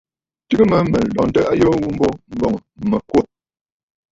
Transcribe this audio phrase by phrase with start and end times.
[0.47, 2.53] Tɨgə mə mə̀ lɔntə ayoo ghu mbo, m̀bɔŋ
[2.89, 3.21] mə̀ kwô.